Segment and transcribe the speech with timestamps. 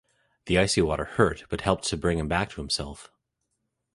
[0.47, 3.11] The icy water hurt, but helped to bring him back to himself.